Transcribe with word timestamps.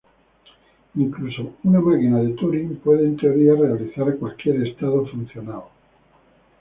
Incluso 0.95 1.57
una 1.63 1.79
máquina 1.79 2.17
de 2.21 2.29
Turing 2.31 2.77
puede, 2.77 3.05
en 3.05 3.17
teoría, 3.17 3.53
realizar 3.53 4.17
cualquier 4.17 4.65
estado 4.65 5.05
funcional. 5.05 5.61